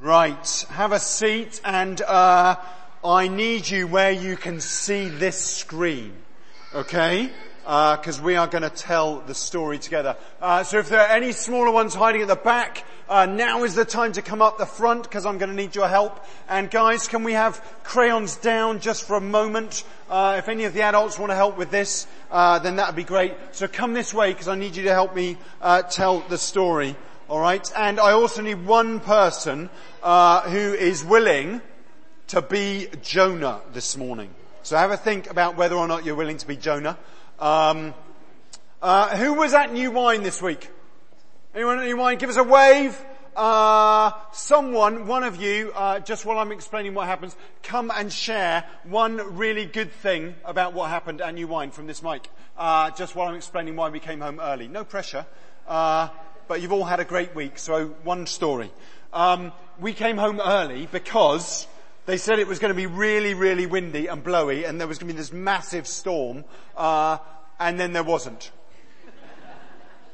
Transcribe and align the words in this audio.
Right. 0.00 0.66
Have 0.70 0.92
a 0.92 0.98
seat 0.98 1.60
and, 1.64 2.00
uh, 2.02 2.56
I 3.04 3.28
need 3.28 3.68
you 3.68 3.88
where 3.88 4.12
you 4.12 4.36
can 4.36 4.60
see 4.60 5.08
this 5.08 5.36
screen. 5.38 6.12
Okay? 6.74 7.30
because 7.62 8.18
uh, 8.18 8.22
we 8.24 8.34
are 8.34 8.48
going 8.48 8.62
to 8.62 8.70
tell 8.70 9.20
the 9.20 9.34
story 9.34 9.78
together. 9.78 10.16
Uh, 10.40 10.64
so 10.64 10.78
if 10.78 10.88
there 10.88 11.00
are 11.00 11.14
any 11.14 11.30
smaller 11.30 11.70
ones 11.70 11.94
hiding 11.94 12.22
at 12.22 12.26
the 12.26 12.34
back, 12.34 12.84
uh, 13.08 13.24
now 13.26 13.62
is 13.62 13.76
the 13.76 13.84
time 13.84 14.10
to 14.10 14.20
come 14.20 14.42
up 14.42 14.58
the 14.58 14.66
front 14.66 15.04
because 15.04 15.24
I'm 15.24 15.38
going 15.38 15.50
to 15.50 15.54
need 15.54 15.76
your 15.76 15.86
help. 15.86 16.24
And 16.48 16.68
guys, 16.68 17.06
can 17.06 17.22
we 17.22 17.34
have 17.34 17.62
crayons 17.84 18.36
down 18.36 18.80
just 18.80 19.06
for 19.06 19.14
a 19.14 19.20
moment? 19.20 19.84
Uh, 20.10 20.36
if 20.38 20.48
any 20.48 20.64
of 20.64 20.74
the 20.74 20.82
adults 20.82 21.20
want 21.20 21.30
to 21.30 21.36
help 21.36 21.56
with 21.56 21.70
this, 21.70 22.08
uh, 22.32 22.58
then 22.58 22.76
that 22.76 22.88
would 22.88 22.96
be 22.96 23.04
great. 23.04 23.34
So 23.52 23.68
come 23.68 23.94
this 23.94 24.12
way 24.12 24.32
because 24.32 24.48
I 24.48 24.56
need 24.56 24.74
you 24.74 24.82
to 24.84 24.92
help 24.92 25.14
me 25.14 25.36
uh, 25.60 25.82
tell 25.82 26.20
the 26.20 26.38
story. 26.38 26.96
All 27.32 27.40
right, 27.40 27.72
and 27.74 27.98
I 27.98 28.12
also 28.12 28.42
need 28.42 28.66
one 28.66 29.00
person 29.00 29.70
who 30.02 30.74
is 30.74 31.02
willing 31.02 31.62
to 32.26 32.42
be 32.42 32.88
Jonah 33.00 33.62
this 33.72 33.96
morning. 33.96 34.28
So 34.62 34.76
have 34.76 34.90
a 34.90 34.98
think 34.98 35.30
about 35.30 35.56
whether 35.56 35.74
or 35.74 35.88
not 35.88 36.04
you're 36.04 36.14
willing 36.14 36.36
to 36.36 36.46
be 36.46 36.56
Jonah. 36.58 36.98
Um, 37.38 37.94
uh, 38.82 39.16
who 39.16 39.32
was 39.32 39.54
at 39.54 39.72
New 39.72 39.90
Wine 39.92 40.22
this 40.22 40.42
week? 40.42 40.68
Anyone 41.54 41.78
at 41.78 41.86
New 41.86 41.96
Wine? 41.96 42.18
Give 42.18 42.28
us 42.28 42.36
a 42.36 42.44
wave. 42.44 43.02
Uh, 43.34 44.10
someone, 44.34 45.06
one 45.06 45.24
of 45.24 45.40
you, 45.40 45.72
uh, 45.74 46.00
just 46.00 46.26
while 46.26 46.38
I'm 46.38 46.52
explaining 46.52 46.92
what 46.92 47.06
happens, 47.06 47.34
come 47.62 47.90
and 47.96 48.12
share 48.12 48.62
one 48.84 49.38
really 49.38 49.64
good 49.64 49.90
thing 49.90 50.34
about 50.44 50.74
what 50.74 50.90
happened 50.90 51.22
at 51.22 51.32
New 51.32 51.48
Wine 51.48 51.70
from 51.70 51.86
this 51.86 52.02
mic. 52.02 52.28
Uh, 52.58 52.90
just 52.90 53.16
while 53.16 53.28
I'm 53.28 53.36
explaining 53.36 53.74
why 53.74 53.88
we 53.88 54.00
came 54.00 54.20
home 54.20 54.38
early. 54.38 54.68
No 54.68 54.84
pressure. 54.84 55.24
Uh, 55.66 56.08
but 56.52 56.60
you've 56.60 56.72
all 56.72 56.84
had 56.84 57.00
a 57.00 57.04
great 57.06 57.34
week, 57.34 57.58
so 57.58 57.86
one 58.04 58.26
story. 58.26 58.70
Um, 59.14 59.52
we 59.80 59.94
came 59.94 60.18
home 60.18 60.38
early 60.38 60.86
because 60.92 61.66
they 62.04 62.18
said 62.18 62.40
it 62.40 62.46
was 62.46 62.58
going 62.58 62.68
to 62.68 62.74
be 62.74 62.84
really, 62.84 63.32
really 63.32 63.64
windy 63.64 64.06
and 64.08 64.22
blowy, 64.22 64.64
and 64.64 64.78
there 64.78 64.86
was 64.86 64.98
going 64.98 65.08
to 65.08 65.14
be 65.14 65.16
this 65.16 65.32
massive 65.32 65.86
storm, 65.86 66.44
uh, 66.76 67.16
and 67.58 67.80
then 67.80 67.94
there 67.94 68.02
wasn't. 68.02 68.50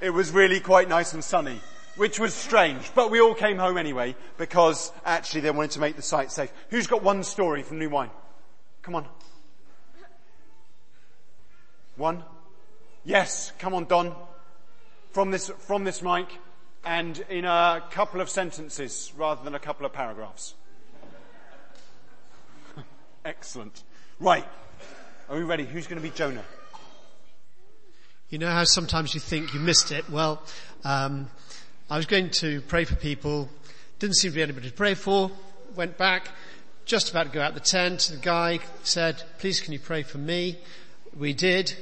It 0.01 0.11
was 0.11 0.31
really 0.31 0.61
quite 0.61 0.89
nice 0.89 1.12
and 1.12 1.25
sunny, 1.25 1.61
which 1.97 2.21
was 2.21 2.35
strange, 2.35 2.89
but 2.95 3.11
we 3.11 3.21
all 3.21 3.34
came 3.34 3.59
home 3.59 3.77
anyway 3.77 4.15
because 4.37 4.93
actually 5.05 5.41
they 5.41 5.51
wanted 5.51 5.73
to 5.73 5.81
make 5.81 5.97
the 5.97 6.03
site 6.03 6.31
safe. 6.31 6.53
Who's 6.71 6.87
got 6.87 7.03
one 7.03 7.25
story 7.25 7.65
from 7.65 7.81
New 7.81 7.91
Wine? 7.91 8.11
Come 8.83 8.95
on. 8.95 9.09
One? 11.97 12.23
Yes, 13.05 13.53
come 13.59 13.75
on, 13.75 13.87
Don. 13.87 14.15
From 15.19 15.33
this, 15.33 15.51
from 15.67 15.83
this 15.83 16.01
mic, 16.01 16.29
and 16.85 17.19
in 17.29 17.45
a 17.45 17.83
couple 17.91 18.21
of 18.21 18.31
sentences 18.31 19.13
rather 19.17 19.43
than 19.43 19.57
a 19.57 19.59
couple 19.59 19.85
of 19.85 19.93
paragraphs. 19.93 20.55
Excellent. 23.25 23.83
Right. 24.21 24.45
Are 25.29 25.37
we 25.37 25.43
ready? 25.43 25.65
Who's 25.65 25.89
going 25.89 26.01
to 26.01 26.09
be 26.09 26.15
Jonah? 26.15 26.45
You 28.29 28.39
know 28.39 28.49
how 28.49 28.63
sometimes 28.63 29.13
you 29.13 29.19
think 29.19 29.53
you 29.55 29.59
missed 29.59 29.91
it? 29.91 30.09
Well, 30.09 30.41
um, 30.85 31.29
I 31.91 31.97
was 31.97 32.07
going 32.07 32.31
to 32.31 32.61
pray 32.61 32.85
for 32.85 32.95
people. 32.95 33.49
Didn't 33.99 34.15
seem 34.15 34.31
to 34.31 34.37
be 34.37 34.43
anybody 34.45 34.69
to 34.69 34.73
pray 34.73 34.95
for. 34.95 35.33
Went 35.75 35.99
back. 35.99 36.29
Just 36.85 37.11
about 37.11 37.27
to 37.27 37.33
go 37.33 37.41
out 37.41 37.55
the 37.55 37.61
tent. 37.61 38.09
The 38.13 38.19
guy 38.19 38.61
said, 38.85 39.21
please 39.41 39.61
can 39.61 39.73
you 39.73 39.81
pray 39.81 40.05
for 40.05 40.19
me? 40.19 40.61
We 41.19 41.33
did. 41.33 41.75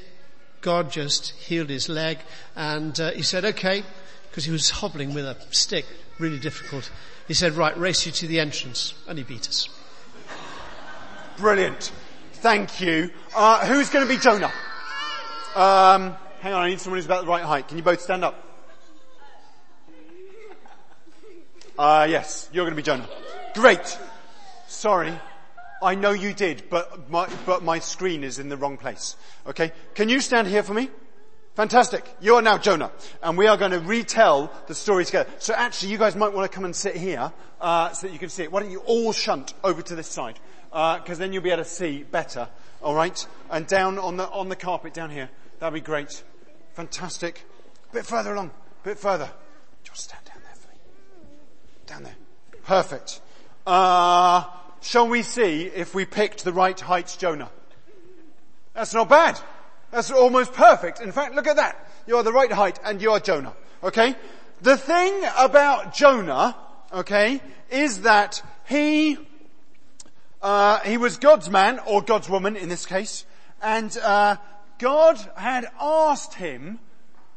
God 0.67 0.91
just 0.91 1.31
healed 1.31 1.71
his 1.71 1.89
leg 1.89 2.19
and 2.57 2.99
uh, 2.99 3.13
he 3.13 3.23
said, 3.23 3.45
okay, 3.45 3.85
because 4.29 4.45
he 4.45 4.51
was 4.51 4.69
hobbling 4.69 5.15
with 5.15 5.25
a 5.25 5.37
stick, 5.53 5.87
really 6.19 6.41
difficult. 6.41 6.91
He 7.29 7.35
said, 7.35 7.53
right, 7.53 7.79
race 7.79 8.05
you 8.05 8.11
to 8.11 8.27
the 8.27 8.41
entrance. 8.41 8.93
And 9.07 9.17
he 9.17 9.23
beat 9.23 9.47
us. 9.47 9.69
Brilliant. 11.37 11.93
Thank 12.33 12.81
you. 12.81 13.11
Uh, 13.33 13.65
who's 13.65 13.91
going 13.91 14.09
to 14.09 14.13
be 14.13 14.19
Jonah? 14.19 14.51
Um, 15.55 16.17
hang 16.41 16.53
on, 16.53 16.65
I 16.65 16.71
need 16.71 16.81
someone 16.81 16.99
who's 16.99 17.07
about 17.07 17.23
the 17.23 17.29
right 17.29 17.45
height. 17.45 17.69
Can 17.69 17.77
you 17.77 17.85
both 17.85 18.01
stand 18.01 18.25
up? 18.25 18.35
Uh, 21.79 22.09
yes, 22.11 22.51
you're 22.53 22.65
going 22.65 22.73
to 22.73 22.77
be 22.77 22.83
Jonah. 22.83 23.09
Great. 23.55 23.97
Sorry. 24.67 25.13
I 25.83 25.95
know 25.95 26.13
you 26.13 26.33
did, 26.33 26.65
but 26.71 27.11
my, 27.11 27.29
but 27.45 27.63
my 27.63 27.79
screen 27.79 28.25
is 28.25 28.39
in 28.39 28.49
the 28.49 28.57
wrong 28.57 28.77
place. 28.77 29.17
Okay? 29.47 29.73
Can 29.95 30.09
you 30.09 30.21
stand 30.21 30.49
here 30.49 30.63
for 30.63 30.75
me? 30.75 30.91
Fantastic. 31.55 32.05
You 32.21 32.37
are 32.37 32.43
now 32.43 32.59
Jonah. 32.59 32.91
And 33.23 33.39
we 33.39 33.47
are 33.47 33.57
going 33.57 33.73
to 33.73 33.81
retell 33.81 34.53
the 34.67 34.75
story 34.75 35.05
together. 35.05 35.31
So 35.39 35.55
actually, 35.55 35.93
you 35.93 35.99
guys 35.99 36.15
might 36.17 36.33
want 36.33 36.51
to 36.51 36.55
come 36.55 36.65
and 36.65 36.77
sit 36.77 36.97
here, 36.97 37.33
uh, 37.61 37.91
so 37.93 38.07
that 38.07 38.13
you 38.13 38.19
can 38.19 38.29
see 38.29 38.43
it. 38.43 38.53
Why 38.53 38.61
don't 38.61 38.71
you 38.71 38.81
all 38.81 39.13
shunt 39.13 39.55
over 39.65 39.83
to 39.83 39.95
this 39.95 40.09
side? 40.09 40.39
because 40.77 41.13
uh, 41.13 41.15
then 41.15 41.33
you'll 41.33 41.43
be 41.43 41.51
able 41.51 41.65
to 41.65 41.69
see 41.69 42.03
better. 42.03 42.49
All 42.83 42.95
right, 42.95 43.27
and 43.51 43.67
down 43.67 43.99
on 43.99 44.19
the 44.19 44.29
on 44.29 44.51
the 44.51 44.57
carpet 44.57 44.93
down 44.93 45.11
here. 45.11 45.31
That'd 45.59 45.73
be 45.73 45.81
great. 45.81 46.23
Fantastic. 46.75 47.47
A 47.91 47.95
bit 47.95 48.05
further 48.05 48.35
along. 48.35 48.51
A 48.83 48.85
bit 48.85 48.99
further. 48.99 49.31
Just 49.83 50.05
stand 50.05 50.23
down 50.27 50.43
there 50.45 50.55
for 50.55 50.69
me. 50.69 50.79
Down 51.87 52.03
there. 52.03 52.17
Perfect. 52.65 53.23
Uh, 53.67 54.45
shall 54.87 55.09
we 55.09 55.23
see 55.23 55.65
if 55.65 55.95
we 55.95 56.05
picked 56.05 56.45
the 56.45 56.53
right 56.53 56.79
height, 56.79 57.15
Jonah? 57.19 57.51
That's 58.75 58.95
not 58.95 59.09
bad. 59.09 59.39
That's 59.91 60.11
almost 60.11 60.53
perfect. 60.53 61.01
In 61.01 61.13
fact, 61.13 61.35
look 61.35 61.47
at 61.47 61.57
that. 61.57 61.89
You 62.07 62.17
are 62.17 62.23
the 62.23 62.33
right 62.33 62.53
height 62.53 62.79
and 62.85 63.01
you 63.01 63.13
are 63.13 63.21
Jonah. 63.21 63.55
Okay? 63.83 64.15
The 64.63 64.77
thing 64.77 65.23
about 65.39 65.95
Jonah, 65.95 66.57
okay, 66.93 67.41
is 67.71 68.03
that 68.03 68.43
he 68.69 69.19
uh, 70.43 70.81
he 70.81 70.97
was 70.97 71.17
God's 71.17 71.51
man, 71.51 71.81
or 71.87 72.03
God's 72.03 72.29
woman 72.29 72.57
in 72.57 72.69
this 72.69 72.87
case, 72.87 73.25
and 73.61 73.97
uh, 73.99 74.37
God 74.79 75.19
had 75.37 75.67
asked 75.81 76.35
him 76.35 76.79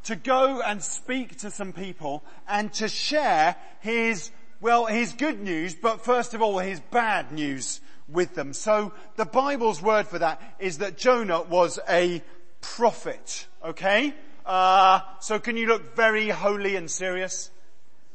to 0.04 0.16
go 0.16 0.62
and 0.62 0.82
speak 0.82 1.38
to 1.38 1.50
some 1.50 1.72
people 1.72 2.22
and 2.46 2.72
to 2.74 2.88
share 2.88 3.56
his, 3.80 4.30
well, 4.60 4.86
his 4.86 5.12
good 5.12 5.40
news, 5.40 5.74
but 5.74 6.04
first 6.04 6.34
of 6.34 6.42
all 6.42 6.58
his 6.58 6.80
bad 6.80 7.32
news 7.32 7.80
with 8.08 8.34
them. 8.34 8.52
So 8.52 8.92
the 9.16 9.24
Bible's 9.24 9.80
word 9.80 10.06
for 10.06 10.18
that 10.18 10.40
is 10.58 10.78
that 10.78 10.98
Jonah 10.98 11.42
was 11.42 11.78
a 11.88 12.22
prophet, 12.60 13.46
okay? 13.64 14.14
Uh, 14.44 15.00
so 15.20 15.38
can 15.38 15.56
you 15.56 15.66
look 15.66 15.96
very 15.96 16.28
holy 16.28 16.76
and 16.76 16.90
serious? 16.90 17.50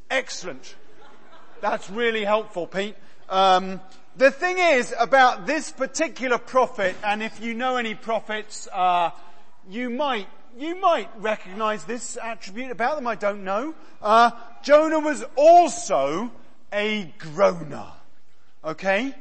Excellent. 0.09 0.75
That's 1.61 1.89
really 1.89 2.23
helpful, 2.23 2.67
Pete. 2.67 2.95
Um, 3.29 3.81
the 4.17 4.29
thing 4.29 4.57
is 4.59 4.93
about 4.99 5.47
this 5.47 5.71
particular 5.71 6.37
prophet, 6.37 6.95
and 7.03 7.23
if 7.23 7.41
you 7.41 7.53
know 7.53 7.77
any 7.77 7.95
prophets, 7.95 8.67
uh, 8.71 9.09
you 9.67 9.89
might 9.89 10.27
you 10.57 10.79
might 10.79 11.09
recognize 11.17 11.83
this 11.83 12.17
attribute 12.21 12.71
about 12.71 12.95
them. 12.95 13.07
I 13.07 13.15
don't 13.15 13.43
know. 13.43 13.75
Uh, 14.01 14.31
Jonah 14.63 14.99
was 14.99 15.23
also 15.35 16.31
a 16.71 17.13
groaner. 17.19 17.87
Okay, 18.63 19.13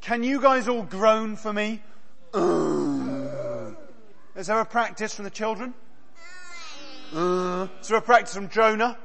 can 0.00 0.22
you 0.22 0.40
guys 0.40 0.68
all 0.68 0.82
groan 0.82 1.36
for 1.36 1.52
me? 1.52 1.80
Uh, 2.34 3.72
is 4.36 4.46
there 4.46 4.60
a 4.60 4.64
practice 4.64 5.14
from 5.14 5.24
the 5.24 5.30
children? 5.30 5.74
Uh, 7.14 7.68
is 7.80 7.88
there 7.88 7.98
a 7.98 8.02
practice 8.02 8.34
from 8.34 8.48
Jonah? 8.48 8.96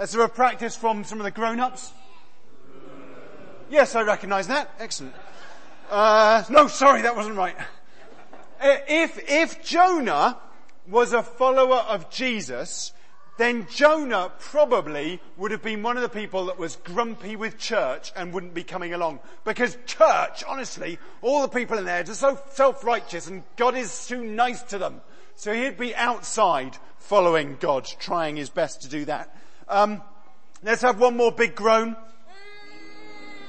Is 0.00 0.12
there 0.12 0.22
a 0.22 0.28
practice 0.28 0.76
from 0.76 1.04
some 1.04 1.18
of 1.18 1.24
the 1.24 1.30
grown-ups? 1.30 1.92
Yes, 3.70 3.94
I 3.94 4.02
recognize 4.02 4.48
that. 4.48 4.70
Excellent. 4.78 5.14
Uh, 5.90 6.44
no, 6.50 6.66
sorry, 6.68 7.02
that 7.02 7.16
wasn't 7.16 7.36
right. 7.36 7.56
Uh, 8.60 8.76
if, 8.88 9.18
if 9.28 9.64
Jonah 9.64 10.38
was 10.86 11.12
a 11.12 11.22
follower 11.22 11.84
of 11.88 12.10
Jesus, 12.10 12.92
then 13.38 13.66
Jonah 13.70 14.30
probably 14.38 15.20
would 15.36 15.52
have 15.52 15.62
been 15.62 15.82
one 15.82 15.96
of 15.96 16.02
the 16.02 16.08
people 16.08 16.46
that 16.46 16.58
was 16.58 16.76
grumpy 16.76 17.34
with 17.34 17.58
church 17.58 18.12
and 18.14 18.32
wouldn't 18.32 18.54
be 18.54 18.62
coming 18.62 18.92
along. 18.92 19.20
Because 19.44 19.78
church, 19.86 20.44
honestly, 20.46 20.98
all 21.22 21.42
the 21.42 21.48
people 21.48 21.78
in 21.78 21.84
there 21.84 22.02
are 22.02 22.06
so 22.06 22.38
self-righteous 22.50 23.28
and 23.28 23.42
God 23.56 23.74
is 23.76 24.06
too 24.06 24.22
nice 24.22 24.62
to 24.64 24.78
them. 24.78 25.00
So 25.34 25.52
he'd 25.54 25.78
be 25.78 25.94
outside 25.94 26.76
following 26.98 27.56
God, 27.58 27.84
trying 27.98 28.36
his 28.36 28.50
best 28.50 28.82
to 28.82 28.88
do 28.88 29.06
that. 29.06 29.34
Um, 29.68 30.02
let's 30.62 30.82
have 30.82 31.00
one 31.00 31.16
more 31.16 31.32
big 31.32 31.54
groan. 31.54 31.96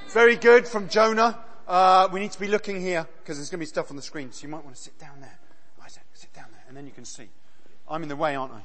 Very 0.10 0.38
good 0.38 0.68
from 0.68 0.90
Jonah. 0.90 1.40
Uh, 1.68 2.08
we 2.12 2.20
need 2.20 2.32
to 2.32 2.40
be 2.40 2.48
looking 2.48 2.80
here 2.80 3.08
because 3.20 3.38
there's 3.38 3.50
going 3.50 3.60
to 3.60 3.64
be 3.64 3.66
stuff 3.66 3.90
on 3.90 3.96
the 3.96 4.02
screen. 4.02 4.32
So 4.32 4.44
you 4.44 4.50
might 4.50 4.64
want 4.64 4.76
to 4.76 4.82
sit 4.82 4.98
down 4.98 5.20
there. 5.20 5.40
Isaac, 5.84 6.04
sit 6.14 6.34
down 6.34 6.46
there, 6.52 6.63
and 6.74 6.78
then 6.80 6.88
you 6.88 6.92
can 6.92 7.06
see. 7.06 7.30
I'm 7.88 8.02
in 8.02 8.10
the 8.10 8.16
way, 8.16 8.36
aren't 8.36 8.52
I? 8.52 8.62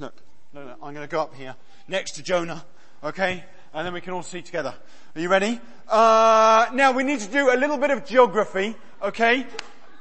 Look, 0.00 0.16
no, 0.52 0.64
no, 0.64 0.72
I'm 0.82 0.94
going 0.94 1.06
to 1.06 1.10
go 1.10 1.20
up 1.20 1.32
here 1.36 1.54
next 1.86 2.16
to 2.16 2.22
Jonah. 2.24 2.64
Okay, 3.04 3.44
and 3.72 3.86
then 3.86 3.94
we 3.94 4.00
can 4.00 4.14
all 4.14 4.24
see 4.24 4.42
together. 4.42 4.74
Are 5.14 5.20
you 5.20 5.28
ready? 5.28 5.60
Uh, 5.88 6.66
now 6.74 6.90
we 6.90 7.04
need 7.04 7.20
to 7.20 7.30
do 7.30 7.54
a 7.54 7.56
little 7.56 7.78
bit 7.78 7.92
of 7.92 8.04
geography. 8.04 8.74
Okay, 9.00 9.46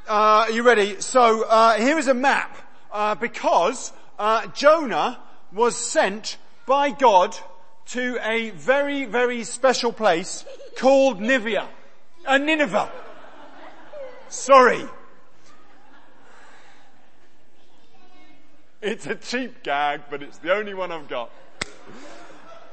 uh, 0.09 0.45
are 0.47 0.49
you 0.49 0.63
ready? 0.63 1.01
So 1.01 1.43
uh, 1.43 1.75
here 1.75 1.99
is 1.99 2.07
a 2.07 2.15
map 2.15 2.57
uh, 2.91 3.13
because 3.13 3.93
uh, 4.17 4.47
Jonah 4.47 5.19
was 5.53 5.77
sent 5.77 6.39
by 6.65 6.89
God 6.89 7.37
to 7.89 8.17
a 8.23 8.49
very, 8.49 9.05
very 9.05 9.43
special 9.43 9.93
place 9.93 10.45
called 10.77 11.19
Nivea. 11.19 11.67
Uh, 12.25 12.39
Nineveh. 12.39 12.91
Sorry. 14.29 14.83
It's 18.81 19.05
a 19.05 19.13
cheap 19.13 19.61
gag, 19.61 20.01
but 20.09 20.23
it's 20.23 20.39
the 20.39 20.55
only 20.55 20.73
one 20.73 20.91
I've 20.91 21.07
got. 21.07 21.29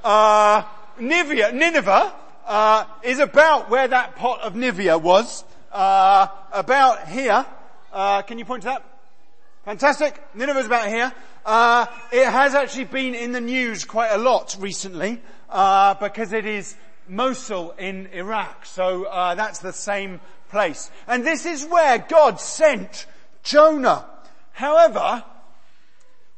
Uh, 0.02 0.62
Nivea, 0.98 1.52
Nineveh, 1.52 2.14
uh, 2.46 2.84
is 3.02 3.18
about 3.18 3.68
where 3.68 3.86
that 3.86 4.16
pot 4.16 4.40
of 4.40 4.54
Nivea 4.54 5.02
was. 5.02 5.44
Uh, 5.70 6.28
about 6.50 7.08
here. 7.08 7.44
Uh, 7.92 8.22
can 8.22 8.38
you 8.38 8.46
point 8.46 8.62
to 8.62 8.68
that? 8.68 8.84
Fantastic. 9.66 10.18
Nineveh's 10.34 10.64
about 10.64 10.88
here. 10.88 11.12
Uh, 11.44 11.84
it 12.10 12.24
has 12.24 12.54
actually 12.54 12.84
been 12.84 13.14
in 13.14 13.32
the 13.32 13.40
news 13.42 13.84
quite 13.84 14.12
a 14.12 14.18
lot 14.18 14.56
recently 14.58 15.20
uh, 15.50 15.92
because 15.92 16.32
it 16.32 16.46
is 16.46 16.74
Mosul 17.06 17.72
in 17.72 18.06
Iraq. 18.14 18.64
So 18.64 19.04
uh, 19.04 19.34
that's 19.34 19.58
the 19.58 19.74
same 19.74 20.20
place. 20.48 20.90
And 21.06 21.22
this 21.22 21.44
is 21.44 21.66
where 21.66 21.98
God 21.98 22.40
sent 22.40 23.04
Jonah. 23.42 24.06
However, 24.52 25.22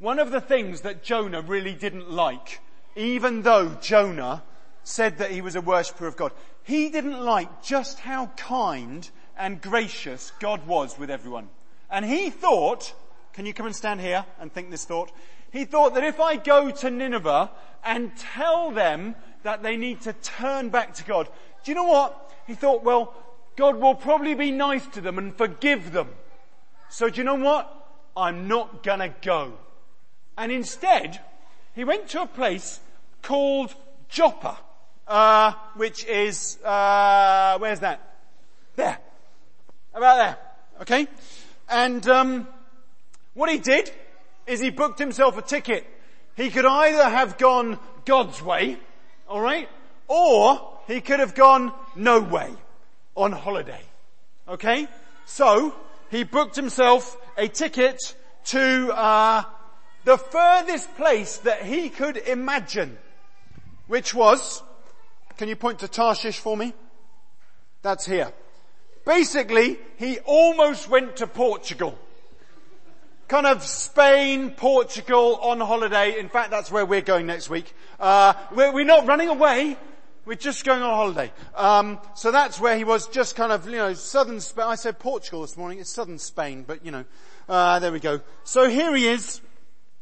one 0.00 0.18
of 0.18 0.30
the 0.30 0.40
things 0.40 0.80
that 0.80 1.02
Jonah 1.02 1.42
really 1.42 1.74
didn't 1.74 2.10
like, 2.10 2.60
even 2.96 3.42
though 3.42 3.76
Jonah 3.80 4.42
said 4.82 5.18
that 5.18 5.30
he 5.30 5.42
was 5.42 5.56
a 5.56 5.60
worshipper 5.60 6.06
of 6.06 6.16
God, 6.16 6.32
he 6.64 6.88
didn't 6.88 7.20
like 7.20 7.62
just 7.62 8.00
how 8.00 8.26
kind 8.36 9.08
and 9.36 9.60
gracious 9.60 10.32
God 10.40 10.66
was 10.66 10.98
with 10.98 11.10
everyone. 11.10 11.50
And 11.90 12.04
he 12.04 12.30
thought, 12.30 12.94
can 13.34 13.44
you 13.44 13.52
come 13.52 13.66
and 13.66 13.76
stand 13.76 14.00
here 14.00 14.24
and 14.40 14.52
think 14.52 14.70
this 14.70 14.86
thought? 14.86 15.12
He 15.52 15.66
thought 15.66 15.94
that 15.94 16.04
if 16.04 16.18
I 16.18 16.36
go 16.36 16.70
to 16.70 16.90
Nineveh 16.90 17.50
and 17.84 18.16
tell 18.16 18.70
them 18.70 19.14
that 19.42 19.62
they 19.62 19.76
need 19.76 20.00
to 20.02 20.14
turn 20.14 20.70
back 20.70 20.94
to 20.94 21.04
God, 21.04 21.28
do 21.62 21.70
you 21.70 21.74
know 21.74 21.84
what? 21.84 22.32
He 22.46 22.54
thought, 22.54 22.82
well, 22.82 23.14
God 23.56 23.76
will 23.76 23.94
probably 23.94 24.32
be 24.32 24.50
nice 24.50 24.86
to 24.88 25.02
them 25.02 25.18
and 25.18 25.36
forgive 25.36 25.92
them. 25.92 26.08
So 26.88 27.10
do 27.10 27.18
you 27.18 27.24
know 27.24 27.34
what? 27.34 27.70
I'm 28.16 28.48
not 28.48 28.82
gonna 28.82 29.14
go. 29.20 29.58
And 30.40 30.50
instead, 30.50 31.20
he 31.74 31.84
went 31.84 32.08
to 32.08 32.22
a 32.22 32.26
place 32.26 32.80
called 33.20 33.74
Joppa, 34.08 34.56
uh, 35.06 35.52
which 35.76 36.06
is, 36.06 36.56
uh, 36.64 37.58
where's 37.58 37.80
that? 37.80 38.00
There. 38.74 38.96
About 39.92 40.16
there. 40.16 40.38
Okay? 40.80 41.08
And, 41.68 42.08
um, 42.08 42.48
what 43.34 43.50
he 43.50 43.58
did 43.58 43.92
is 44.46 44.60
he 44.60 44.70
booked 44.70 44.98
himself 44.98 45.36
a 45.36 45.42
ticket. 45.42 45.86
He 46.36 46.50
could 46.50 46.64
either 46.64 47.04
have 47.04 47.36
gone 47.36 47.78
God's 48.06 48.40
way, 48.40 48.78
alright, 49.28 49.68
or 50.08 50.78
he 50.86 51.02
could 51.02 51.20
have 51.20 51.34
gone 51.34 51.70
no 51.94 52.18
way 52.18 52.48
on 53.14 53.32
holiday. 53.32 53.82
Okay? 54.48 54.88
So, 55.26 55.74
he 56.10 56.24
booked 56.24 56.56
himself 56.56 57.14
a 57.36 57.46
ticket 57.46 58.16
to, 58.46 58.90
uh, 58.94 59.44
the 60.04 60.16
furthest 60.16 60.94
place 60.96 61.38
that 61.38 61.62
he 61.62 61.88
could 61.88 62.16
imagine, 62.16 62.98
which 63.86 64.14
was, 64.14 64.62
can 65.36 65.48
you 65.48 65.56
point 65.56 65.80
to 65.80 65.88
Tarshish 65.88 66.38
for 66.38 66.56
me? 66.56 66.72
That's 67.82 68.06
here. 68.06 68.32
Basically, 69.04 69.78
he 69.96 70.18
almost 70.20 70.88
went 70.88 71.16
to 71.16 71.26
Portugal. 71.26 71.98
Kind 73.28 73.46
of 73.46 73.62
Spain, 73.62 74.50
Portugal 74.50 75.36
on 75.36 75.60
holiday. 75.60 76.18
In 76.18 76.28
fact, 76.28 76.50
that's 76.50 76.70
where 76.70 76.84
we're 76.84 77.00
going 77.00 77.26
next 77.26 77.48
week. 77.48 77.72
Uh, 77.98 78.34
we're, 78.54 78.72
we're 78.72 78.84
not 78.84 79.06
running 79.06 79.28
away. 79.28 79.76
We're 80.26 80.34
just 80.34 80.64
going 80.64 80.82
on 80.82 80.94
holiday. 80.94 81.32
Um, 81.54 81.98
so 82.14 82.30
that's 82.30 82.60
where 82.60 82.76
he 82.76 82.84
was, 82.84 83.08
just 83.08 83.36
kind 83.36 83.52
of, 83.52 83.66
you 83.66 83.76
know, 83.76 83.94
southern 83.94 84.40
Spain. 84.40 84.66
I 84.68 84.74
said 84.74 84.98
Portugal 84.98 85.40
this 85.42 85.56
morning. 85.56 85.78
It's 85.78 85.90
southern 85.90 86.18
Spain, 86.18 86.64
but 86.66 86.84
you 86.84 86.90
know, 86.90 87.04
uh, 87.48 87.78
there 87.78 87.90
we 87.90 88.00
go. 88.00 88.20
So 88.44 88.68
here 88.68 88.94
he 88.94 89.08
is, 89.08 89.40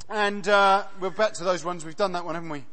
and 0.09 0.49
uh, 0.49 0.85
we're 1.01 1.11
back 1.11 1.35
to 1.35 1.45
those 1.45 1.65
ones. 1.65 1.85
We've 1.85 1.97
done 1.97 2.13
that 2.13 2.25
one, 2.25 2.35
haven't 2.35 2.51
we? 2.51 2.65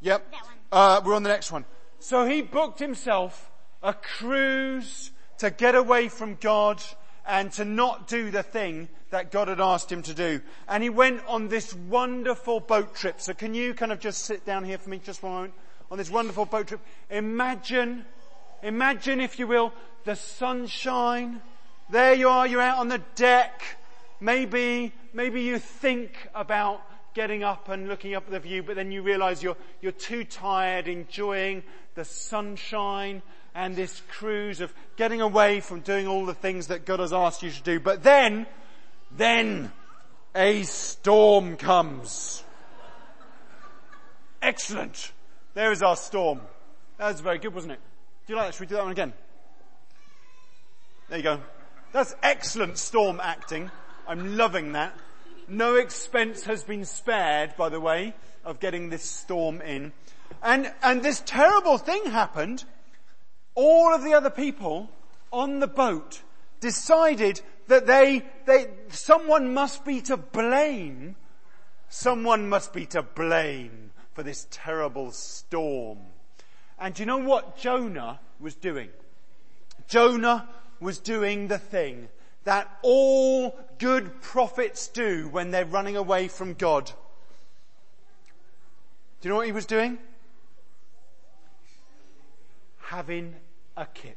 Yep. 0.00 0.34
Uh, 0.70 1.00
we're 1.04 1.14
on 1.14 1.22
the 1.22 1.28
next 1.28 1.50
one. 1.50 1.64
So 1.98 2.24
he 2.24 2.42
booked 2.42 2.78
himself 2.78 3.50
a 3.82 3.92
cruise 3.92 5.10
to 5.38 5.50
get 5.50 5.74
away 5.74 6.08
from 6.08 6.36
God 6.40 6.82
and 7.26 7.52
to 7.52 7.64
not 7.64 8.06
do 8.06 8.30
the 8.30 8.42
thing 8.42 8.88
that 9.10 9.30
God 9.32 9.48
had 9.48 9.60
asked 9.60 9.90
him 9.90 10.02
to 10.02 10.14
do. 10.14 10.40
And 10.68 10.82
he 10.82 10.90
went 10.90 11.22
on 11.26 11.48
this 11.48 11.74
wonderful 11.74 12.60
boat 12.60 12.94
trip. 12.94 13.20
So 13.20 13.34
can 13.34 13.54
you 13.54 13.74
kind 13.74 13.92
of 13.92 14.00
just 14.00 14.24
sit 14.24 14.46
down 14.46 14.64
here 14.64 14.78
for 14.78 14.88
me 14.88 15.00
just 15.04 15.22
one 15.22 15.32
moment? 15.32 15.54
On 15.90 15.98
this 15.98 16.10
wonderful 16.10 16.46
boat 16.46 16.68
trip. 16.68 16.80
Imagine, 17.10 18.04
imagine 18.62 19.20
if 19.20 19.38
you 19.38 19.48
will, 19.48 19.72
the 20.04 20.14
sunshine. 20.14 21.42
There 21.90 22.14
you 22.14 22.28
are, 22.28 22.46
you're 22.46 22.60
out 22.60 22.78
on 22.78 22.88
the 22.88 23.02
deck. 23.16 23.79
Maybe, 24.20 24.92
maybe 25.14 25.42
you 25.42 25.58
think 25.58 26.28
about 26.34 26.82
getting 27.14 27.42
up 27.42 27.68
and 27.68 27.88
looking 27.88 28.14
up 28.14 28.26
at 28.26 28.30
the 28.30 28.40
view, 28.40 28.62
but 28.62 28.76
then 28.76 28.92
you 28.92 29.02
realize 29.02 29.42
you're, 29.42 29.56
you're 29.80 29.92
too 29.92 30.24
tired 30.24 30.88
enjoying 30.88 31.62
the 31.94 32.04
sunshine 32.04 33.22
and 33.54 33.74
this 33.74 34.02
cruise 34.10 34.60
of 34.60 34.72
getting 34.96 35.20
away 35.20 35.60
from 35.60 35.80
doing 35.80 36.06
all 36.06 36.24
the 36.24 36.34
things 36.34 36.68
that 36.68 36.84
God 36.84 37.00
has 37.00 37.12
asked 37.12 37.42
you 37.42 37.50
to 37.50 37.62
do. 37.62 37.80
But 37.80 38.02
then, 38.02 38.46
then 39.10 39.72
a 40.34 40.62
storm 40.62 41.56
comes. 41.56 42.44
Excellent. 44.40 45.12
There 45.54 45.72
is 45.72 45.82
our 45.82 45.96
storm. 45.96 46.40
That 46.98 47.10
was 47.10 47.20
very 47.20 47.38
good, 47.38 47.54
wasn't 47.54 47.72
it? 47.72 47.80
Do 48.26 48.32
you 48.32 48.36
like 48.36 48.48
that? 48.48 48.54
Should 48.54 48.60
we 48.60 48.66
do 48.66 48.74
that 48.76 48.82
one 48.82 48.92
again? 48.92 49.12
There 51.08 51.18
you 51.18 51.24
go. 51.24 51.40
That's 51.92 52.14
excellent 52.22 52.78
storm 52.78 53.20
acting. 53.20 53.70
I'm 54.10 54.36
loving 54.36 54.72
that. 54.72 54.92
No 55.46 55.76
expense 55.76 56.42
has 56.46 56.64
been 56.64 56.84
spared, 56.84 57.56
by 57.56 57.68
the 57.68 57.78
way, 57.78 58.12
of 58.44 58.58
getting 58.58 58.90
this 58.90 59.04
storm 59.04 59.60
in. 59.60 59.92
And, 60.42 60.72
and 60.82 61.00
this 61.00 61.22
terrible 61.24 61.78
thing 61.78 62.06
happened. 62.06 62.64
All 63.54 63.94
of 63.94 64.02
the 64.02 64.14
other 64.14 64.28
people 64.28 64.90
on 65.32 65.60
the 65.60 65.68
boat 65.68 66.22
decided 66.58 67.40
that 67.68 67.86
they, 67.86 68.24
they, 68.46 68.66
someone 68.88 69.54
must 69.54 69.84
be 69.84 70.00
to 70.00 70.16
blame. 70.16 71.14
Someone 71.88 72.48
must 72.48 72.72
be 72.72 72.86
to 72.86 73.02
blame 73.02 73.92
for 74.14 74.24
this 74.24 74.48
terrible 74.50 75.12
storm. 75.12 75.98
And 76.80 76.98
you 76.98 77.06
know 77.06 77.18
what 77.18 77.58
Jonah 77.58 78.18
was 78.40 78.56
doing? 78.56 78.88
Jonah 79.86 80.48
was 80.80 80.98
doing 80.98 81.46
the 81.46 81.58
thing 81.58 82.08
that 82.44 82.70
all 82.82 83.58
good 83.78 84.20
prophets 84.20 84.88
do 84.88 85.28
when 85.28 85.50
they're 85.50 85.64
running 85.64 85.96
away 85.96 86.28
from 86.28 86.54
God. 86.54 86.86
Do 89.20 89.28
you 89.28 89.30
know 89.30 89.36
what 89.36 89.46
he 89.46 89.52
was 89.52 89.66
doing? 89.66 89.98
Having 92.82 93.34
a 93.76 93.86
kip. 93.86 94.16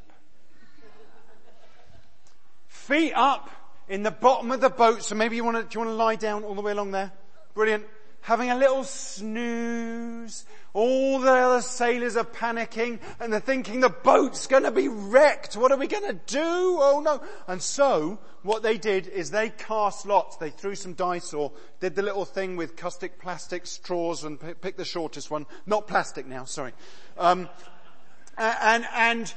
Feet 2.68 3.14
up 3.14 3.50
in 3.88 4.04
the 4.04 4.12
bottom 4.12 4.52
of 4.52 4.62
the 4.62 4.70
boat, 4.70 5.04
so 5.04 5.16
maybe 5.16 5.36
you 5.36 5.44
want 5.44 5.58
to, 5.58 5.64
do 5.64 5.70
you 5.74 5.86
want 5.86 5.90
to 5.90 6.04
lie 6.04 6.16
down 6.16 6.44
all 6.44 6.56
the 6.56 6.62
way 6.62 6.72
along 6.72 6.92
there? 6.92 7.12
Brilliant 7.54 7.86
having 8.24 8.50
a 8.50 8.58
little 8.58 8.84
snooze. 8.84 10.46
All 10.74 11.20
the 11.20 11.30
other 11.30 11.62
sailors 11.62 12.16
are 12.16 12.24
panicking 12.24 13.00
and 13.20 13.32
they're 13.32 13.40
thinking 13.40 13.80
the 13.80 13.90
boat's 13.90 14.48
gonna 14.48 14.72
be 14.72 14.88
wrecked. 14.88 15.56
What 15.56 15.72
are 15.72 15.78
we 15.78 15.88
gonna 15.88 16.14
do? 16.14 16.42
Oh 16.42 17.02
no. 17.04 17.22
And 17.48 17.62
so, 17.62 18.18
what 18.42 18.64
they 18.64 18.78
did 18.78 19.08
is 19.08 19.30
they 19.30 19.50
cast 19.50 20.08
lots. 20.08 20.38
They 20.38 20.50
threw 20.50 20.74
some 20.74 20.94
dice 20.94 21.34
or 21.34 21.52
did 21.80 21.96
the 21.96 22.02
little 22.02 22.26
thing 22.26 22.56
with 22.56 22.76
caustic 22.76 23.20
plastic 23.20 23.68
straws 23.68 24.24
and 24.24 24.40
picked 24.62 24.78
the 24.78 24.86
shortest 24.86 25.30
one. 25.30 25.46
Not 25.66 25.88
plastic 25.88 26.26
now, 26.26 26.46
sorry. 26.46 26.72
Um, 27.18 27.50
and, 28.38 28.88
and 28.96 29.34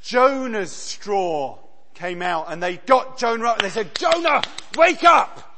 Jonah's 0.00 0.72
straw 0.72 1.58
came 1.94 2.22
out 2.22 2.46
and 2.48 2.62
they 2.62 2.78
got 2.78 3.18
Jonah 3.18 3.46
up 3.46 3.58
and 3.58 3.66
they 3.66 3.70
said, 3.70 3.94
Jonah, 3.94 4.42
wake 4.76 5.04
up! 5.04 5.51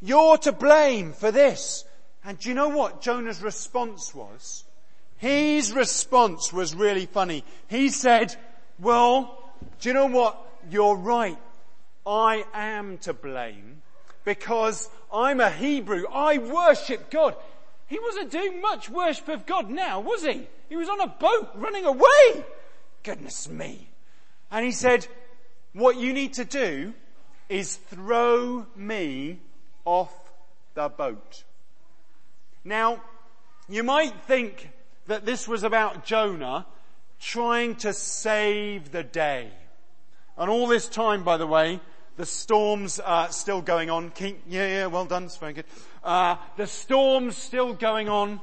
You're 0.00 0.38
to 0.38 0.52
blame 0.52 1.12
for 1.12 1.30
this. 1.30 1.84
And 2.24 2.38
do 2.38 2.48
you 2.48 2.54
know 2.54 2.68
what 2.68 3.00
Jonah's 3.00 3.42
response 3.42 4.14
was? 4.14 4.64
His 5.16 5.72
response 5.72 6.52
was 6.52 6.74
really 6.74 7.06
funny. 7.06 7.44
He 7.68 7.88
said, 7.88 8.34
well, 8.78 9.50
do 9.80 9.88
you 9.88 9.94
know 9.94 10.06
what? 10.06 10.38
You're 10.70 10.96
right. 10.96 11.38
I 12.06 12.44
am 12.54 12.98
to 12.98 13.12
blame 13.12 13.82
because 14.24 14.88
I'm 15.12 15.40
a 15.40 15.50
Hebrew. 15.50 16.04
I 16.12 16.38
worship 16.38 17.10
God. 17.10 17.34
He 17.86 17.98
wasn't 17.98 18.30
doing 18.30 18.60
much 18.60 18.88
worship 18.88 19.28
of 19.28 19.46
God 19.46 19.70
now, 19.70 20.00
was 20.00 20.22
he? 20.22 20.46
He 20.68 20.76
was 20.76 20.88
on 20.88 21.00
a 21.00 21.06
boat 21.06 21.50
running 21.54 21.84
away. 21.84 22.44
Goodness 23.02 23.48
me. 23.48 23.88
And 24.50 24.64
he 24.64 24.72
said, 24.72 25.06
what 25.72 25.96
you 25.96 26.12
need 26.12 26.34
to 26.34 26.44
do 26.44 26.92
is 27.48 27.76
throw 27.76 28.66
me 28.76 29.40
off 29.88 30.12
the 30.74 30.90
boat. 30.90 31.44
Now, 32.62 33.00
You 33.70 33.82
might 33.82 34.14
think 34.26 34.70
that 35.08 35.26
this 35.26 35.46
was 35.46 35.62
about 35.62 36.06
Jonah 36.06 36.64
trying 37.20 37.76
to 37.76 37.92
save 37.92 38.92
the 38.92 39.02
day. 39.02 39.50
And 40.38 40.48
all 40.48 40.66
this 40.66 40.88
time, 40.88 41.22
by 41.22 41.36
the 41.36 41.46
way, 41.46 41.80
the 42.16 42.24
storm's 42.24 42.98
uh, 42.98 43.28
still 43.28 43.60
going 43.60 43.90
on. 43.90 44.10
Yeah, 44.18 44.36
yeah, 44.48 44.86
well 44.86 45.04
done. 45.04 45.24
It's 45.24 45.36
very 45.36 45.52
good. 45.52 45.66
Uh, 46.02 46.36
the 46.56 46.66
storm's 46.66 47.36
still 47.36 47.74
going 47.74 48.08
on. 48.08 48.40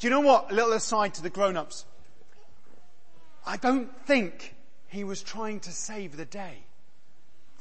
Do 0.00 0.06
you 0.06 0.10
know 0.10 0.20
what? 0.20 0.50
A 0.50 0.54
little 0.54 0.72
aside 0.72 1.14
to 1.14 1.22
the 1.22 1.30
grown-ups. 1.30 1.84
I 3.46 3.56
don't 3.56 3.88
think 4.04 4.56
he 4.88 5.04
was 5.04 5.22
trying 5.22 5.60
to 5.60 5.70
save 5.70 6.16
the 6.16 6.24
day. 6.24 6.64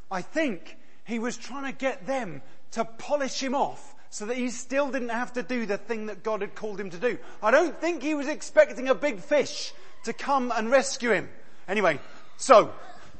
I 0.09 0.23
think 0.23 0.77
he 1.05 1.19
was 1.19 1.37
trying 1.37 1.71
to 1.71 1.77
get 1.77 2.05
them 2.05 2.41
to 2.71 2.83
polish 2.83 3.41
him 3.41 3.55
off 3.55 3.95
so 4.09 4.25
that 4.25 4.37
he 4.37 4.49
still 4.49 4.91
didn't 4.91 5.09
have 5.09 5.33
to 5.33 5.43
do 5.43 5.65
the 5.65 5.77
thing 5.77 6.07
that 6.07 6.23
God 6.23 6.41
had 6.41 6.55
called 6.55 6.79
him 6.79 6.89
to 6.89 6.97
do. 6.97 7.17
I 7.41 7.51
don't 7.51 7.79
think 7.79 8.03
he 8.03 8.15
was 8.15 8.27
expecting 8.27 8.89
a 8.89 8.95
big 8.95 9.19
fish 9.19 9.73
to 10.03 10.13
come 10.13 10.51
and 10.55 10.69
rescue 10.69 11.11
him. 11.11 11.29
Anyway, 11.67 11.99
so 12.37 12.73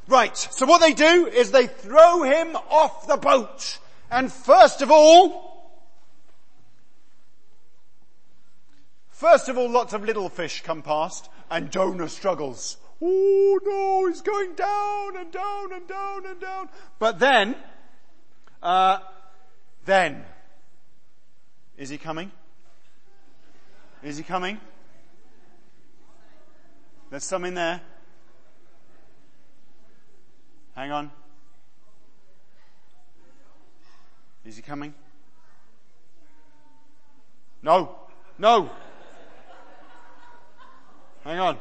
Right, 0.07 0.37
so 0.37 0.67
what 0.67 0.81
they 0.81 0.93
do 0.93 1.27
is 1.27 1.49
they 1.49 1.65
throw 1.65 2.21
him 2.21 2.55
off 2.69 3.07
the 3.07 3.17
boat. 3.17 3.79
And 4.11 4.31
first 4.31 4.83
of 4.83 4.91
all, 4.91 5.73
first 9.09 9.49
of 9.49 9.57
all, 9.57 9.69
lots 9.69 9.93
of 9.93 10.03
little 10.03 10.29
fish 10.29 10.61
come 10.61 10.83
past 10.83 11.29
and 11.49 11.71
Jonah 11.71 12.07
struggles. 12.07 12.77
Oh 13.01 13.59
no, 13.65 14.07
he's 14.07 14.21
going 14.21 14.53
down 14.53 15.17
and 15.17 15.31
down 15.31 15.73
and 15.73 15.87
down 15.87 16.25
and 16.27 16.39
down. 16.39 16.69
But 16.99 17.17
then, 17.17 17.55
uh, 18.65 18.97
then, 19.85 20.25
is 21.77 21.89
he 21.89 21.99
coming? 21.99 22.31
Is 24.01 24.17
he 24.17 24.23
coming? 24.23 24.59
There's 27.11 27.23
some 27.23 27.45
in 27.45 27.53
there. 27.53 27.79
Hang 30.75 30.91
on. 30.91 31.11
Is 34.43 34.55
he 34.55 34.63
coming? 34.63 34.95
No. 37.61 37.95
No. 38.39 38.71
Hang 41.23 41.39
on. 41.39 41.57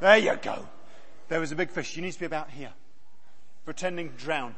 There 0.00 0.16
you 0.16 0.36
go. 0.42 0.66
There 1.28 1.38
was 1.38 1.52
a 1.52 1.56
big 1.56 1.70
fish. 1.70 1.94
You 1.94 2.02
need 2.02 2.12
to 2.12 2.18
be 2.18 2.26
about 2.26 2.50
here. 2.50 2.72
Pretending 3.64 4.10
to 4.10 4.16
drown. 4.16 4.56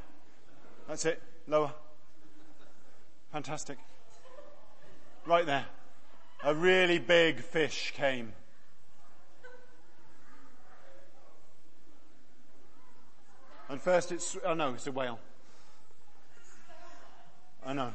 That's 0.89 1.05
it. 1.05 1.21
Lower. 1.49 1.73
Fantastic. 3.33 3.79
Right 5.27 5.45
there. 5.45 5.67
A 6.45 6.55
really 6.55 6.99
big 6.99 7.41
fish 7.41 7.93
came. 7.97 8.33
And 13.69 13.81
first 13.81 14.13
it's, 14.13 14.37
oh 14.45 14.55
no, 14.55 14.75
it's 14.75 14.87
a 14.87 14.93
whale. 14.93 15.19
I 17.65 17.73
know. 17.73 17.93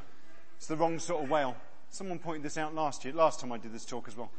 It's 0.57 0.67
the 0.67 0.75
wrong 0.75 0.99
sort 0.99 1.23
of 1.23 1.29
whale. 1.29 1.55
Someone 1.89 2.19
pointed 2.19 2.43
this 2.43 2.57
out 2.57 2.75
last 2.75 3.05
year, 3.05 3.13
last 3.13 3.39
time 3.39 3.53
I 3.53 3.57
did 3.57 3.73
this 3.73 3.85
talk 3.85 4.07
as 4.07 4.17
well. 4.17 4.31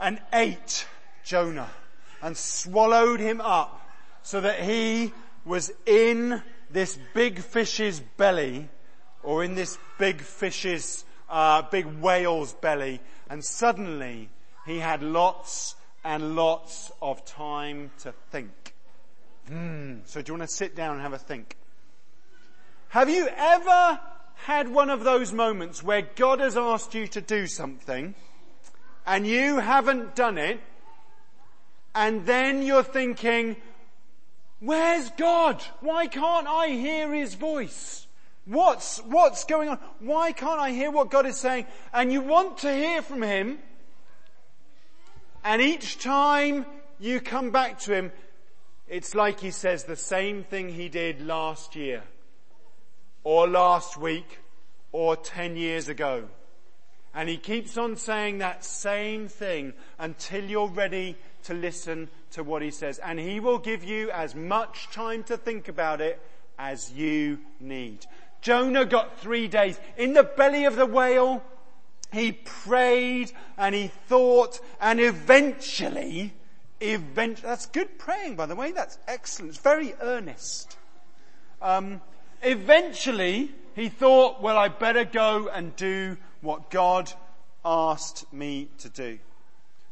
And 0.00 0.20
ate 0.32 0.86
Jonah 1.24 1.70
and 2.20 2.36
swallowed 2.36 3.20
him 3.20 3.40
up 3.40 3.88
so 4.22 4.40
that 4.40 4.60
he 4.60 5.12
was 5.44 5.70
in 5.86 6.42
this 6.70 6.98
big 7.14 7.38
fish's 7.38 8.00
belly 8.00 8.68
or 9.22 9.44
in 9.44 9.54
this 9.54 9.78
big 9.98 10.20
fish's, 10.20 11.04
uh, 11.28 11.62
big 11.62 11.86
whale's 12.00 12.52
belly 12.54 13.00
and 13.28 13.44
suddenly 13.44 14.28
he 14.66 14.78
had 14.78 15.02
lots 15.02 15.76
and 16.04 16.36
lots 16.36 16.92
of 17.02 17.24
time 17.24 17.90
to 17.98 18.12
think. 18.30 18.74
Hmm. 19.48 19.96
So 20.04 20.22
do 20.22 20.32
you 20.32 20.38
want 20.38 20.48
to 20.48 20.54
sit 20.54 20.74
down 20.74 20.94
and 20.94 21.02
have 21.02 21.12
a 21.12 21.18
think? 21.18 21.56
Have 22.88 23.10
you 23.10 23.28
ever 23.36 24.00
had 24.44 24.68
one 24.68 24.90
of 24.90 25.02
those 25.02 25.32
moments 25.32 25.82
where 25.82 26.02
God 26.02 26.40
has 26.40 26.56
asked 26.56 26.94
you 26.94 27.06
to 27.08 27.20
do 27.20 27.46
something 27.46 28.14
and 29.06 29.26
you 29.26 29.58
haven't 29.58 30.14
done 30.14 30.38
it 30.38 30.60
and 31.94 32.26
then 32.26 32.62
you're 32.62 32.82
thinking, 32.82 33.56
where's 34.60 35.10
God? 35.10 35.62
Why 35.80 36.06
can't 36.06 36.46
I 36.46 36.68
hear 36.68 37.12
His 37.12 37.34
voice? 37.34 38.06
What's, 38.44 38.98
what's 38.98 39.44
going 39.44 39.68
on? 39.68 39.78
Why 40.00 40.32
can't 40.32 40.60
I 40.60 40.70
hear 40.70 40.90
what 40.90 41.10
God 41.10 41.26
is 41.26 41.36
saying? 41.36 41.66
And 41.92 42.12
you 42.12 42.20
want 42.20 42.58
to 42.58 42.72
hear 42.72 43.02
from 43.02 43.22
Him 43.22 43.58
and 45.46 45.62
each 45.62 45.98
time 45.98 46.66
you 46.98 47.20
come 47.20 47.52
back 47.52 47.78
to 47.80 47.94
Him, 47.94 48.10
it's 48.88 49.14
like 49.14 49.38
he 49.38 49.52
says 49.52 49.84
the 49.84 49.94
same 49.94 50.42
thing 50.42 50.68
he 50.68 50.88
did 50.88 51.24
last 51.24 51.76
year, 51.76 52.02
or 53.22 53.46
last 53.46 53.96
week, 53.96 54.40
or 54.90 55.14
ten 55.14 55.56
years 55.56 55.88
ago. 55.88 56.24
And 57.14 57.28
he 57.28 57.36
keeps 57.36 57.78
on 57.78 57.94
saying 57.94 58.38
that 58.38 58.64
same 58.64 59.28
thing 59.28 59.72
until 60.00 60.44
you're 60.44 60.66
ready 60.66 61.16
to 61.46 61.54
listen 61.54 62.08
to 62.32 62.44
what 62.44 62.62
he 62.62 62.70
says. 62.70 62.98
And 62.98 63.18
he 63.18 63.40
will 63.40 63.58
give 63.58 63.82
you 63.82 64.10
as 64.10 64.34
much 64.34 64.88
time 64.90 65.24
to 65.24 65.36
think 65.36 65.68
about 65.68 66.00
it 66.00 66.20
as 66.58 66.92
you 66.92 67.38
need. 67.60 68.06
Jonah 68.40 68.84
got 68.84 69.18
three 69.18 69.48
days. 69.48 69.80
In 69.96 70.12
the 70.12 70.22
belly 70.22 70.64
of 70.64 70.76
the 70.76 70.86
whale, 70.86 71.42
he 72.12 72.32
prayed 72.32 73.32
and 73.56 73.74
he 73.74 73.88
thought 74.08 74.60
and 74.80 75.00
eventually 75.00 76.32
eventually, 76.80 77.48
that's 77.48 77.66
good 77.66 77.98
praying 77.98 78.36
by 78.36 78.46
the 78.46 78.54
way, 78.54 78.72
that's 78.72 78.98
excellent, 79.06 79.50
it's 79.50 79.62
very 79.62 79.94
earnest. 80.00 80.76
Um, 81.62 82.00
eventually, 82.42 83.50
he 83.74 83.88
thought, 83.88 84.42
well, 84.42 84.58
I 84.58 84.68
better 84.68 85.04
go 85.04 85.48
and 85.48 85.74
do 85.76 86.16
what 86.40 86.70
God 86.70 87.10
asked 87.64 88.30
me 88.32 88.68
to 88.78 88.88
do. 88.88 89.18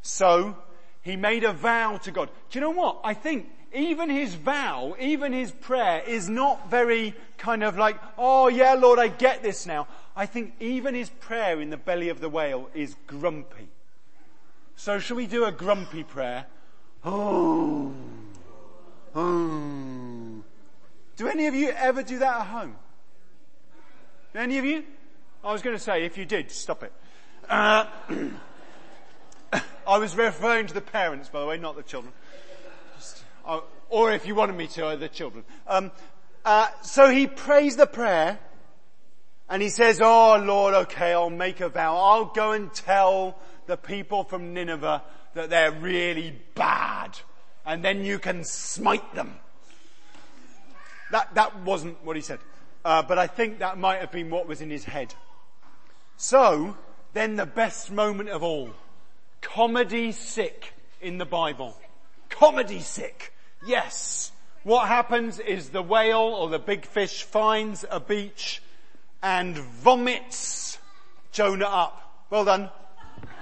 So, 0.03 0.57
he 1.05 1.17
made 1.17 1.45
a 1.45 1.53
vow 1.53 1.99
to 1.99 2.11
God. 2.11 2.31
Do 2.51 2.59
you 2.59 2.61
know 2.63 2.71
what? 2.71 3.01
I 3.05 3.13
think 3.15 3.51
even 3.75 4.09
his 4.09 4.35
vow, 4.35 4.97
even 4.99 5.33
his 5.33 5.53
prayer 5.53 6.03
is 6.07 6.29
not 6.29 6.71
very 6.71 7.15
kind 7.37 7.63
of 7.63 7.77
like, 7.77 8.01
oh 8.17 8.49
yeah, 8.49 8.73
Lord, 8.73 8.99
I 8.99 9.09
get 9.09 9.43
this 9.43 9.67
now. 9.67 9.87
I 10.17 10.25
think 10.25 10.55
even 10.61 10.95
his 10.95 11.11
prayer 11.11 11.61
in 11.61 11.69
the 11.69 11.77
belly 11.77 12.09
of 12.09 12.21
the 12.21 12.31
whale 12.31 12.71
is 12.75 12.97
grumpy. 13.07 13.69
So 14.77 14.99
shall 14.99 15.19
we 15.19 15.27
do 15.27 15.45
a 15.45 15.53
grumpy 15.53 16.05
prayer? 16.05 16.47
Oh. 17.05 17.93
Oh. 19.15 20.43
Do 21.17 21.29
any 21.29 21.47
of 21.47 21.55
you 21.55 21.69
ever 21.71 22.03
do 22.03 22.19
that 22.21 22.41
at 22.41 22.47
home? 22.47 22.77
Any 24.35 24.59
of 24.59 24.65
you? 24.65 24.85
I 25.45 25.53
was 25.53 25.61
going 25.61 25.77
to 25.77 25.83
say, 25.83 26.05
if 26.05 26.17
you 26.17 26.25
did, 26.25 26.51
stop 26.51 26.83
it. 26.83 26.93
Uh, 27.49 27.87
I 29.87 29.99
was 29.99 30.17
referring 30.17 30.67
to 30.69 30.75
the 30.75 30.81
parents, 30.81 31.29
by 31.29 31.41
the 31.41 31.47
way, 31.47 31.59
not 31.59 31.77
the 31.77 31.83
children. 31.83 32.13
Just, 32.97 33.25
uh, 33.47 33.61
or 33.89 34.13
if 34.13 34.27
you 34.27 34.35
wanted 34.35 34.57
me 34.57 34.67
to, 34.69 34.87
uh, 34.87 34.97
the 34.97 35.09
children. 35.09 35.45
Um, 35.67 35.93
uh, 36.45 36.69
so 36.83 37.09
he 37.09 37.27
prays 37.27 37.77
the 37.77 37.87
prayer, 37.87 38.39
and 39.49 39.63
he 39.63 39.71
says, 39.71 40.01
"Oh 40.01 40.37
Lord, 40.37 40.75
okay, 40.75 41.13
I'll 41.13 41.31
make 41.31 41.61
a 41.61 41.69
vow. 41.69 41.97
I'll 41.97 42.27
go 42.27 42.53
and 42.53 42.73
tell 42.73 43.39
the 43.67 43.77
people 43.77 44.25
from 44.25 44.53
Nineveh 44.53 45.03
that 45.35 45.51
they're 45.51 45.73
really 45.73 46.35
bad 46.55 47.19
and 47.67 47.85
then 47.85 48.05
you 48.05 48.19
can 48.19 48.45
smite 48.45 49.15
them. 49.15 49.39
That, 51.11 51.35
that 51.35 51.63
wasn't 51.63 52.03
what 52.05 52.17
he 52.17 52.23
said. 52.23 52.41
Uh, 52.85 53.03
but 53.03 53.19
I 53.19 53.27
think 53.27 53.61
that 53.61 53.79
might 53.79 54.01
have 54.01 54.13
been 54.13 54.31
what 54.31 54.47
was 54.47 54.61
in 54.61 54.71
his 54.71 54.85
head. 54.85 55.15
So, 56.17 56.77
then 57.15 57.37
the 57.37 57.47
best 57.47 57.91
moment 57.91 58.29
of 58.29 58.43
all. 58.43 58.71
Comedy 59.45 60.11
sick 60.11 60.73
in 61.01 61.19
the 61.19 61.25
Bible. 61.25 61.77
Comedy 62.31 62.81
sick. 62.81 63.33
Yes. 63.65 64.33
What 64.65 64.89
happens 64.89 65.39
is 65.39 65.69
the 65.69 65.83
whale 65.83 66.19
or 66.19 66.49
the 66.49 66.59
big 66.59 66.87
fish 66.87 67.23
finds 67.23 67.85
a 67.89 68.01
beach 68.01 68.63
and 69.23 69.57
vomits 69.57 70.79
Jonah 71.31 71.67
up. 71.67 72.27
Well 72.31 72.47
done. 72.47 72.71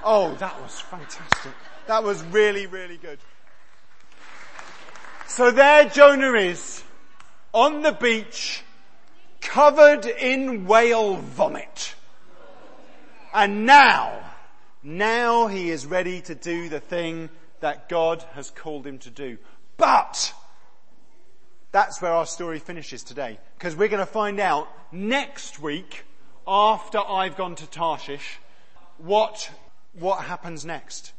Oh, 0.05 0.35
that 0.35 0.61
was 0.61 0.81
fantastic. 0.81 1.53
That 1.87 2.03
was 2.03 2.23
really, 2.25 2.67
really 2.67 2.97
good. 2.97 3.21
So 5.29 5.51
there 5.53 5.89
Jonah 5.89 6.33
is, 6.33 6.83
on 7.55 7.83
the 7.83 7.93
beach, 7.93 8.63
covered 9.41 10.05
in 10.05 10.67
whale 10.67 11.15
vomit. 11.15 11.95
And 13.33 13.65
now, 13.65 14.32
now 14.83 15.47
he 15.47 15.71
is 15.71 15.87
ready 15.87 16.21
to 16.23 16.35
do 16.35 16.69
the 16.69 16.81
thing 16.81 17.31
that 17.61 17.89
God 17.89 18.25
has 18.35 18.51
called 18.51 18.87
him 18.87 18.99
to 18.99 19.11
do. 19.11 19.39
But, 19.77 20.33
that's 21.71 22.03
where 22.03 22.13
our 22.13 22.27
story 22.27 22.59
finishes 22.59 23.03
today. 23.03 23.39
Because 23.59 23.77
we're 23.77 23.89
going 23.89 24.01
to 24.01 24.07
find 24.07 24.41
out 24.41 24.69
next 24.93 25.61
week 25.61 26.05
after 26.47 26.99
I've 26.99 27.37
gone 27.37 27.55
to 27.57 27.67
Tarshish, 27.67 28.39
what, 28.99 29.51
what 29.99 30.25
happens 30.25 30.65
next? 30.65 31.13